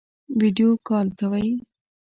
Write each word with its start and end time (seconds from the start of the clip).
ویډیو 0.39 0.69
کال 0.87 1.07
کوئ؟ 1.19 1.47